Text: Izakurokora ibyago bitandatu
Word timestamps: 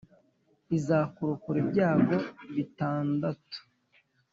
Izakurokora 0.77 1.57
ibyago 1.63 2.15
bitandatu 2.55 3.57